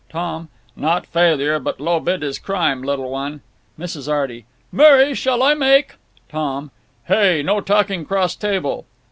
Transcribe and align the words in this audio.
Tom: 0.09 0.49
Not 0.75 1.05
failure, 1.05 1.59
but 1.59 1.79
low 1.79 1.99
bid 1.99 2.23
is 2.23 2.39
crime, 2.39 2.81
little 2.81 3.11
one. 3.11 3.41
Mrs. 3.77 4.11
Arty: 4.11 4.45
Mary, 4.71 5.13
shall 5.13 5.43
I 5.43 5.53
make— 5.53 5.93
Tom: 6.27 6.71
Hey! 7.03 7.43
No 7.43 7.61
talking 7.61 8.03
'cross 8.03 8.35
table! 8.35 8.87